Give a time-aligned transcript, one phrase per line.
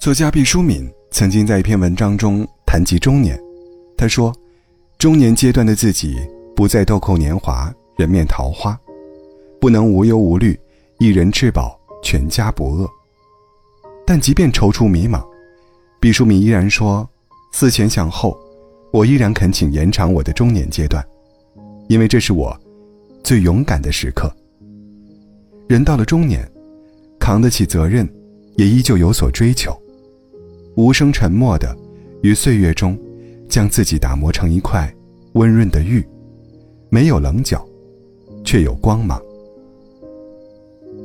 [0.00, 3.38] 作家毕淑敏曾经在一篇文章中谈及中年，
[3.98, 4.34] 他说
[4.96, 6.16] ：“中年阶段的自己
[6.56, 8.80] 不再豆蔻年华，人面桃花，
[9.60, 10.58] 不能无忧无虑，
[10.98, 12.88] 一人吃饱，全家不饿。
[14.06, 15.22] 但即便踌躇迷茫，
[16.00, 17.06] 毕淑敏依然说：
[17.52, 18.34] 思前想后，
[18.94, 21.06] 我依然恳请延长我的中年阶段，
[21.90, 22.58] 因为这是我
[23.22, 24.34] 最勇敢的时刻。
[25.68, 26.50] 人到了中年，
[27.18, 28.10] 扛得起责任，
[28.56, 29.78] 也依旧有所追求。”
[30.80, 31.76] 无声沉默的，
[32.22, 32.98] 于岁月中，
[33.50, 34.90] 将自己打磨成一块
[35.34, 36.02] 温润的玉，
[36.88, 37.62] 没有棱角，
[38.42, 39.20] 却有光芒。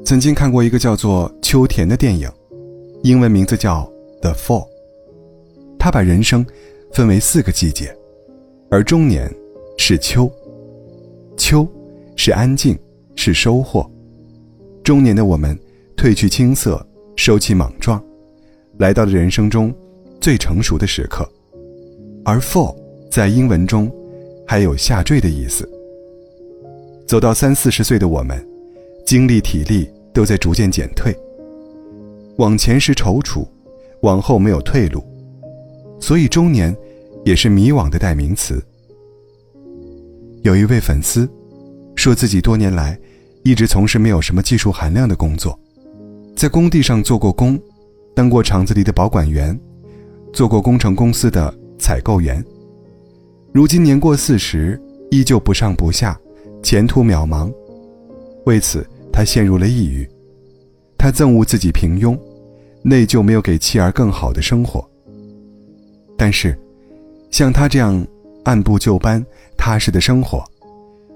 [0.06, 2.32] 曾经看过一个叫做《秋田》的电影，
[3.04, 3.82] 英文名字叫
[4.22, 4.64] 《The Fall》。
[5.78, 6.46] 他把人生
[6.94, 7.94] 分为四个季节，
[8.72, 9.30] 而中年
[9.78, 10.32] 是秋。
[11.36, 11.68] 秋
[12.16, 12.80] 是安静，
[13.18, 13.86] 是收获。
[14.86, 15.60] 中年的我们，
[15.98, 16.84] 褪去青涩，
[17.18, 18.02] 收起莽撞。
[18.78, 19.74] 来到了人生中
[20.20, 21.28] 最成熟的时刻，
[22.24, 22.76] 而 fall
[23.10, 23.92] 在英文中
[24.46, 25.70] 还有下坠的意思。
[27.08, 28.46] 走到三四十岁的我们，
[29.06, 31.16] 精力体力都在逐渐减退。
[32.38, 33.48] 往前是踌躇，
[34.02, 35.02] 往后没有退路，
[36.02, 36.76] 所以中年
[37.24, 38.62] 也是迷惘的代名词。
[40.42, 41.30] 有一位粉丝
[41.96, 43.00] 说自己多年来
[43.44, 45.58] 一直从事没有什么技术含量的工作，
[46.36, 47.58] 在工地上做过工。
[48.16, 49.60] 当过厂子里的保管员，
[50.32, 52.44] 做过工程公司的采购员。
[53.52, 56.18] 如今年过四十，依旧不上不下，
[56.64, 57.54] 前途渺茫。
[58.46, 60.10] 为此，他陷入了抑郁。
[60.98, 62.18] 他憎恶自己平庸，
[62.82, 64.90] 内疚没有给妻儿更好的生活。
[66.18, 66.58] 但是，
[67.32, 68.06] 像他这样
[68.46, 69.24] 按部就班、
[69.58, 70.42] 踏实的生活，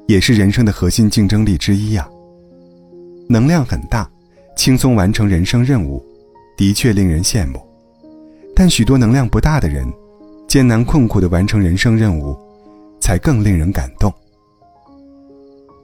[0.06, 2.10] 也是人生的核心竞争力之一呀。
[3.30, 4.10] 能量很大，
[4.58, 6.06] 轻松完成人生任务。
[6.60, 7.66] 的确令人羡慕，
[8.54, 9.88] 但许多能量不大的人，
[10.46, 12.38] 艰难困苦地完成人生任务，
[13.00, 14.14] 才更令人感动。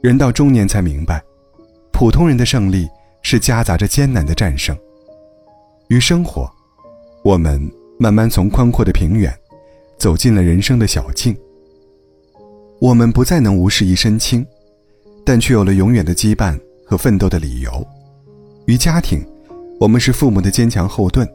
[0.02, 1.24] 人到中年才明白，
[1.94, 2.90] 普通人的胜利
[3.22, 4.78] 是夹杂着艰难的战胜。
[5.88, 6.52] 于生活，
[7.24, 9.34] 我们慢慢从宽阔的平原，
[9.98, 11.34] 走进了人生的小径。
[12.82, 14.46] 我们不再能无事一身轻，
[15.26, 17.88] 但却有了永远的羁绊和奋斗的理由。
[18.66, 19.26] 于家庭。
[19.80, 21.28] 我们是父母的坚强后盾，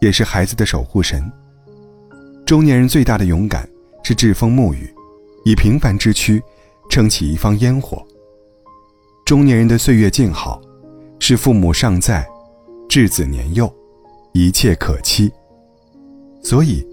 [0.00, 1.24] 也是孩子的守护神。
[2.44, 3.68] 中年人最大的勇敢
[4.02, 4.92] 是栉风沐雨，
[5.44, 6.42] 以平凡之躯
[6.90, 8.04] 撑起一方烟火。
[9.24, 10.60] 中年人的岁月静好，
[11.18, 12.26] 是父母尚在，
[12.88, 13.72] 稚子年幼，
[14.32, 15.30] 一切可期。
[16.42, 16.86] 所以，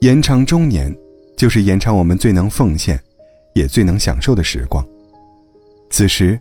[0.00, 0.96] 延长中年，
[1.36, 2.98] 就是延长我们最能奉献，
[3.54, 4.84] 也最能享受的时光。
[5.90, 6.38] 此时，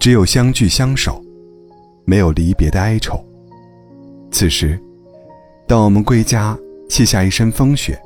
[0.00, 1.22] 只有相聚相守，
[2.04, 3.24] 没有离别的哀愁。
[4.34, 4.76] 此时，
[5.64, 6.58] 当我们归家，
[6.88, 7.96] 卸下一身风雪，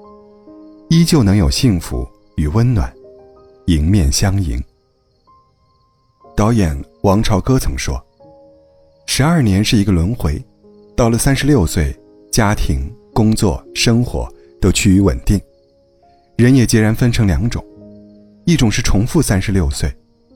[0.91, 2.07] 依旧能有幸福
[2.37, 2.93] 与温暖，
[3.65, 4.63] 迎面相迎。
[6.37, 7.99] 导演王朝歌曾说
[9.09, 10.39] ：“十二年是一个轮回，
[10.95, 11.99] 到了三十六岁，
[12.31, 15.41] 家庭、工作、生活都趋于稳定，
[16.37, 17.65] 人也截然分成两种，
[18.45, 19.91] 一种是重复三十六岁，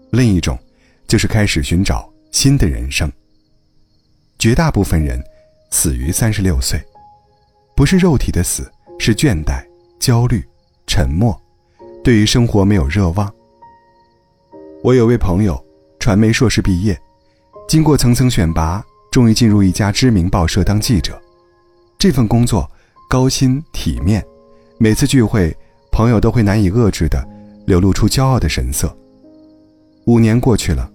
[0.09, 0.59] 另一种
[1.07, 3.13] 就是开始寻找新的人生。
[4.39, 5.23] 绝大部分人。”
[5.73, 6.79] 死于三十六岁，
[7.75, 9.65] 不是肉体的死，是倦怠、
[9.99, 10.45] 焦虑、
[10.87, 11.35] 沉默，
[12.05, 13.35] 对于生活没有热望。
[14.85, 15.59] 我有位朋友，
[15.99, 16.97] 传媒硕士毕业，
[17.67, 21.21] 经过层层选拔，终于进入一家知名报社当记者。
[21.99, 22.71] 这份工作
[23.09, 24.23] 高薪体面，
[24.79, 25.57] 每次聚会，
[25.91, 27.27] 朋友都会难以遏制的
[27.67, 28.95] 流露出骄傲的神色。
[30.05, 30.89] 五年过去了，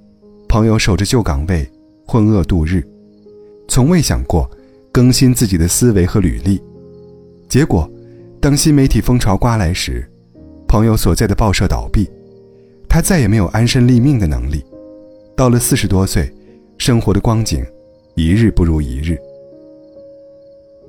[0.47, 1.67] 朋友守着旧岗位，
[2.05, 2.87] 浑噩度日，
[3.67, 4.47] 从未想过。
[4.97, 6.59] 更新自己的思维和履历，
[7.47, 7.87] 结果，
[8.41, 10.03] 当新媒体风潮刮来时，
[10.67, 12.09] 朋友所在的报社倒闭，
[12.89, 14.65] 他再也没有安身立命的能力。
[15.35, 16.33] 到了四十多岁，
[16.79, 17.63] 生活的光景
[18.15, 19.15] 一日不如一日。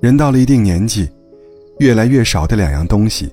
[0.01, 1.07] 人到了一定年纪，
[1.79, 3.31] 越来越少的两样东西，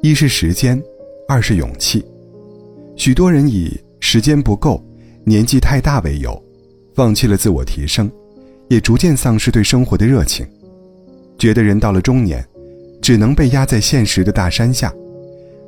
[0.00, 0.82] 一是时间，
[1.28, 2.02] 二是勇气。
[2.96, 4.82] 许多人以时间不够、
[5.22, 6.42] 年纪太大为由，
[6.94, 8.10] 放弃了自我提升。
[8.68, 10.46] 也逐渐丧失对生活的热情，
[11.38, 12.44] 觉得人到了中年，
[13.02, 14.92] 只能被压在现实的大山下。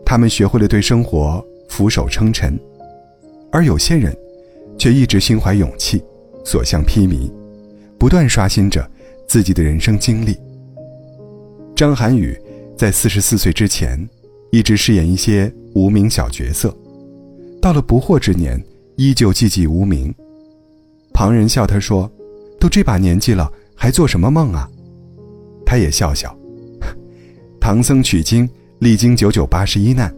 [0.04, 2.58] 他们学会了对生活俯首称臣，
[3.52, 4.16] 而有些人，
[4.78, 6.02] 却一直心怀勇气，
[6.44, 7.30] 所向披靡，
[7.98, 8.88] 不断刷新着
[9.28, 10.36] 自己的人生经历。
[11.74, 12.38] 张涵予
[12.76, 14.08] 在四十四岁之前，
[14.50, 16.74] 一直饰演一些无名小角色，
[17.60, 18.62] 到了不惑之年，
[18.96, 20.14] 依旧寂寂无名。
[21.12, 22.10] 旁人笑他说。
[22.58, 24.68] 都这把年纪了，还做什么梦啊？
[25.64, 26.36] 他也笑笑。
[27.60, 28.48] 唐僧取经
[28.78, 30.14] 历经九九八十一难，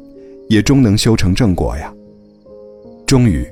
[0.49, 1.93] 也终能修成正果呀。
[3.07, 3.47] 终于，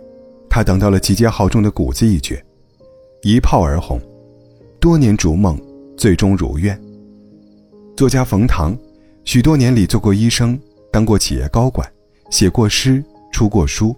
[0.51, 2.37] 他等到了集结号中的谷子一角，
[3.23, 4.01] 一炮而红，
[4.79, 5.59] 多年逐梦，
[5.97, 6.79] 最终如愿。
[7.97, 8.77] 作家冯唐，
[9.25, 10.61] 许多年里做过医生，
[10.93, 11.91] 当过企业高管，
[12.31, 13.03] 写过诗，
[13.33, 13.97] 出过书。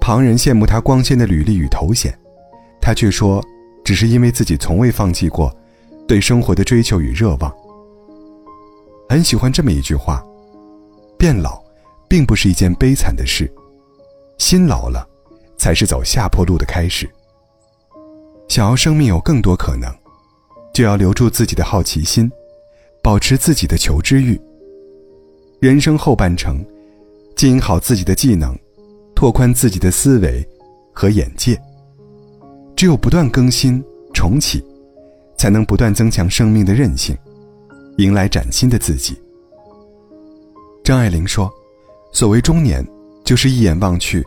[0.00, 2.18] 旁人羡慕他光鲜的履历与头衔，
[2.80, 3.44] 他却说，
[3.84, 5.54] 只是因为自己从未放弃过
[6.08, 7.54] 对生活的追求与热望。
[9.08, 10.24] 很喜欢这么一句话：
[11.18, 11.62] 变老，
[12.08, 13.48] 并不是一件悲惨的事，
[14.38, 15.06] 心老了，
[15.56, 17.08] 才是走下坡路的开始。
[18.48, 19.94] 想要生命有更多可能，
[20.72, 22.30] 就要留住自己的好奇心，
[23.02, 24.40] 保持自己的求知欲。
[25.60, 26.64] 人生后半程，
[27.36, 28.58] 经营好自己的技能。
[29.14, 30.46] 拓宽自己的思维
[30.92, 31.58] 和眼界。
[32.76, 33.82] 只有不断更新
[34.12, 34.64] 重启，
[35.36, 37.16] 才能不断增强生命的韧性，
[37.98, 39.16] 迎来崭新的自己。
[40.82, 41.50] 张爱玲说
[42.12, 42.86] ：“所谓中年，
[43.24, 44.24] 就是一眼望去，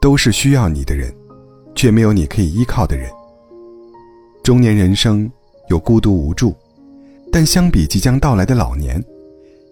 [0.00, 1.14] 都是需要你的人，
[1.74, 3.10] 却没有你可以依靠的人。
[4.42, 5.30] 中年人生
[5.68, 6.54] 有孤独无助，
[7.30, 9.02] 但相比即将到来的老年，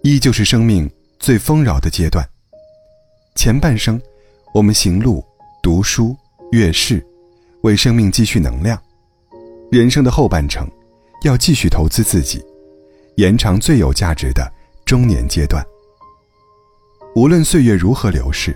[0.03, 0.89] 依旧是生命
[1.19, 2.27] 最丰饶的阶段。
[3.35, 3.99] 前半生。”
[4.53, 5.23] 我们行路、
[5.61, 6.15] 读书、
[6.51, 7.05] 阅世，
[7.61, 8.79] 为生命积蓄能量。
[9.71, 10.69] 人生的后半程，
[11.23, 12.43] 要继续投资自己，
[13.15, 14.51] 延长最有价值的
[14.85, 15.65] 中年阶段。
[17.15, 18.55] 无论岁月如何流逝，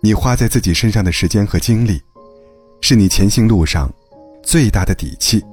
[0.00, 2.00] 你花在自己身上的时间和精力，
[2.80, 3.92] 是你前行路上
[4.42, 5.44] 最大的底气。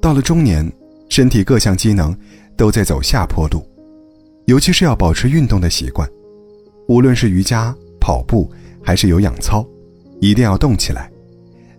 [0.00, 0.70] 到了中年，
[1.08, 2.16] 身体各项机能
[2.56, 3.66] 都在走下坡路，
[4.46, 6.08] 尤其是要保持运动的习惯，
[6.88, 7.74] 无论是瑜伽。
[8.04, 8.50] 跑步
[8.82, 9.64] 还是有氧操，
[10.20, 11.08] 一定要动起来，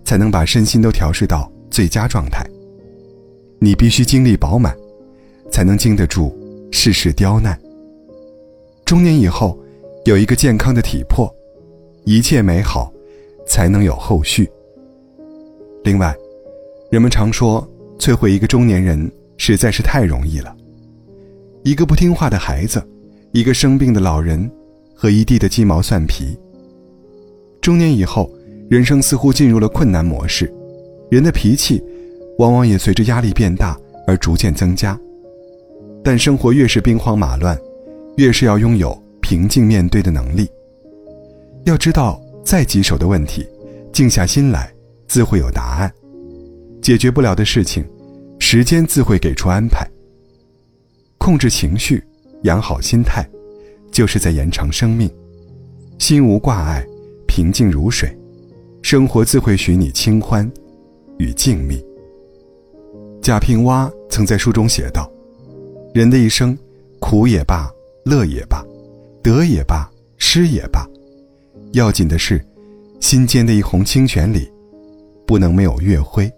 [0.03, 2.45] 才能把身心都调试到最佳状态。
[3.59, 4.75] 你必须精力饱满，
[5.51, 6.35] 才能经得住
[6.71, 7.59] 世事刁难。
[8.85, 9.57] 中年以后，
[10.05, 11.33] 有一个健康的体魄，
[12.05, 12.91] 一切美好，
[13.47, 14.49] 才能有后续。
[15.83, 16.15] 另外，
[16.91, 17.67] 人们常说
[17.97, 20.55] 摧毁一个中年人实在是太容易了。
[21.63, 22.85] 一个不听话的孩子，
[23.31, 24.49] 一个生病的老人。
[24.95, 26.37] 和一地的鸡毛蒜皮。
[27.59, 28.31] 中年以后，
[28.73, 30.51] 人生似乎进入了困难模式，
[31.11, 31.79] 人的脾气，
[32.39, 34.99] 往往也随着压力变大而逐渐增加。
[36.03, 37.55] 但生活越是兵荒马乱，
[38.17, 40.49] 越是要拥有平静面对的能力。
[41.65, 43.47] 要知道，再棘手的问题，
[43.91, 44.73] 静下心来，
[45.07, 45.87] 自会有答案；
[46.81, 47.85] 解决不了的事情，
[48.39, 49.87] 时间自会给出安排。
[51.19, 52.03] 控制情绪，
[52.41, 53.23] 养好心态。
[53.91, 55.07] 就是在延长生命，
[55.99, 56.83] 心无挂碍，
[57.27, 58.17] 平静如水，
[58.93, 60.47] 生活自会许你清欢
[61.17, 61.83] 与静谧。
[63.23, 65.11] 贾平凹曾在书中写道
[65.95, 66.55] ：“人的一生，
[66.99, 67.67] 苦也罢，
[68.05, 68.63] 乐也罢，
[69.23, 70.87] 得也罢，失也罢，
[71.71, 72.39] 要紧的是，
[72.99, 74.47] 心间的一泓清泉里，
[75.25, 76.31] 不能没有月辉。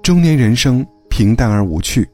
[0.00, 2.08] 中年人生平淡而无趣，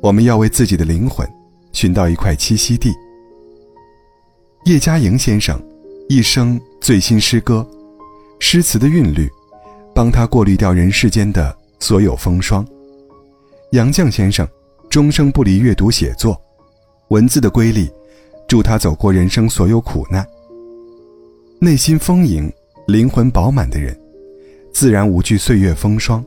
[0.00, 1.28] 我们要为自己的灵魂，
[1.72, 2.92] 寻到一块栖息地。”
[4.66, 5.60] 叶嘉莹先生
[6.08, 7.68] 一生醉心诗歌，
[8.40, 9.30] 诗词的韵律
[9.94, 12.66] 帮他过滤掉人世间的所有风霜。
[13.70, 14.48] 杨绛先生
[14.88, 16.36] 终生不离阅读写作，
[17.08, 17.88] 文字的瑰丽
[18.48, 20.26] 助他走过人生所有苦难。
[21.60, 22.52] 内心丰盈、
[22.88, 23.96] 灵魂饱满的人，
[24.72, 26.24] 自然无惧岁月风霜，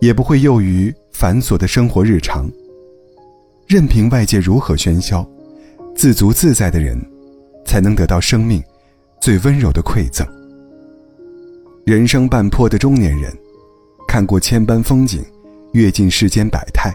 [0.00, 2.50] 也不会囿于繁琐的生活日常。
[3.68, 5.24] 任凭外界如何喧嚣，
[5.94, 7.00] 自足自在的人。
[7.66, 8.62] 才能得到生命
[9.22, 10.24] 最温柔的馈赠。
[11.84, 13.30] 人生半坡的中年人，
[14.08, 15.22] 看过千般风景，
[15.72, 16.90] 阅尽世间百态，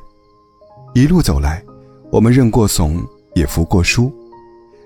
[0.96, 1.64] 一路走来，
[2.12, 3.00] 我们认过怂，
[3.36, 4.12] 也服过输，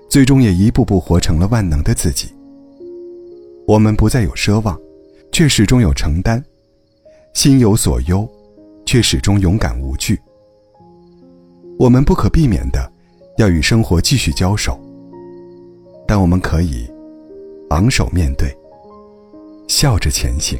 [0.06, 2.28] 最终也一步步活成了万能的自己。
[3.66, 4.78] 我们不再有奢望，
[5.32, 6.38] 却始终有承担；
[7.32, 8.28] 心有所忧，
[8.84, 10.20] 却始终勇敢无惧。
[11.78, 12.92] 我们不可避免的
[13.38, 14.78] 要与生活继续交手。
[16.06, 16.86] 但我们可以
[17.70, 18.54] 昂首面对，
[19.76, 20.56] 笑着前行。